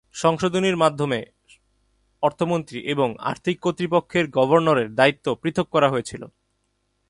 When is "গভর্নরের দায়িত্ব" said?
4.29-5.25